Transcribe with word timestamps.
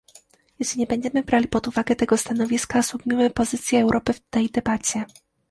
Jeśli 0.59 0.79
nie 0.79 0.87
będziemy 0.87 1.23
brali 1.23 1.47
pod 1.47 1.67
uwagę 1.67 1.95
tego 1.95 2.17
stanowiska, 2.17 2.79
osłabimy 2.79 3.29
pozycję 3.29 3.81
Europy 3.81 4.13
w 4.13 4.19
tej 4.29 4.49
debacie 4.49 5.05